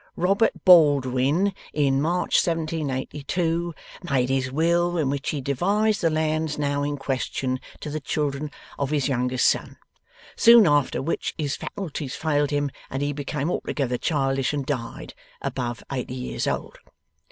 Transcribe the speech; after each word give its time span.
Robert 0.15 0.65
Baldwin, 0.65 1.53
in 1.73 2.01
March 2.01 2.43
1782, 2.43 3.75
made 4.09 4.29
his 4.31 4.51
will, 4.51 4.97
in 4.97 5.11
which 5.11 5.29
he 5.29 5.41
devised 5.41 6.01
the 6.01 6.09
lands 6.09 6.57
now 6.57 6.81
in 6.81 6.97
question, 6.97 7.59
to 7.81 7.91
the 7.91 7.99
children 7.99 8.49
of 8.79 8.89
his 8.89 9.07
youngest 9.07 9.45
son; 9.45 9.77
soon 10.35 10.65
after 10.65 11.03
which 11.03 11.35
his 11.37 11.55
faculties 11.55 12.15
failed 12.15 12.49
him, 12.49 12.71
and 12.89 13.03
he 13.03 13.13
became 13.13 13.51
altogether 13.51 13.99
childish 13.99 14.53
and 14.53 14.65
died, 14.65 15.13
above 15.39 15.83
eighty 15.91 16.15
years 16.15 16.47
old. 16.47 16.79